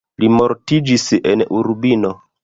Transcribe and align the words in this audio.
Li 0.21 0.27
mortiĝis 0.35 1.03
en 1.33 1.43
Urbino. 1.59 2.11